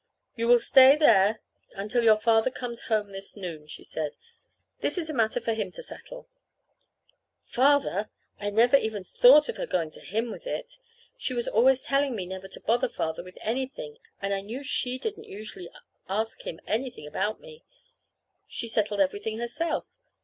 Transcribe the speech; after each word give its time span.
"You 0.35 0.47
will 0.47 0.57
stay 0.57 0.95
there 0.95 1.41
until 1.75 2.03
your 2.03 2.15
father 2.15 2.49
comes 2.49 2.85
home 2.89 3.11
this 3.11 3.35
noon," 3.37 3.67
she 3.67 3.83
said. 3.83 4.15
"This 4.79 4.97
is 4.97 5.11
a 5.11 5.13
matter 5.13 5.39
for 5.39 5.53
him 5.53 5.71
to 5.73 5.83
settle." 5.83 6.27
Father! 7.45 8.09
And 8.39 8.47
I 8.47 8.49
never 8.49 8.77
even 8.77 9.03
thought 9.03 9.47
of 9.47 9.57
her 9.57 9.67
going 9.67 9.91
to 9.91 9.99
him 10.01 10.31
with 10.31 10.47
it. 10.47 10.79
She 11.17 11.35
was 11.35 11.47
always 11.47 11.83
telling 11.83 12.15
me 12.15 12.25
never 12.25 12.47
to 12.47 12.59
bother 12.59 12.89
Father 12.89 13.21
with 13.23 13.37
anything, 13.41 13.99
and 14.19 14.33
I 14.33 14.41
knew 14.41 14.63
she 14.63 14.97
didn't 14.97 15.25
usually 15.25 15.69
ask 16.09 16.47
him 16.47 16.59
anything 16.65 17.05
about 17.05 17.39
me. 17.39 17.63
She 18.47 18.67
settled 18.67 18.99
everything 19.01 19.37
herself. 19.37 19.85